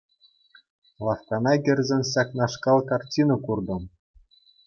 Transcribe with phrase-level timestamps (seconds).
[1.07, 3.83] Лавккана кӗрсен ҫакнашкал картина куртӑм.